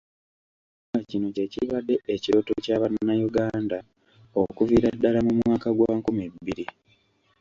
[0.81, 3.77] Kubanga kino kye kibadde ekirooto kya Bannayuganda
[4.41, 6.65] okuviira ddala mu mwaka gwa nkumi bbiri.